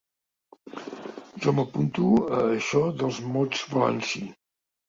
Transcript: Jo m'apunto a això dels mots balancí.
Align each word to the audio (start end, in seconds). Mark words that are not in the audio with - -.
Jo 1.43 1.53
m'apunto 1.59 2.07
a 2.39 2.41
això 2.57 2.83
dels 3.03 3.23
mots 3.37 3.63
balancí. 3.77 4.27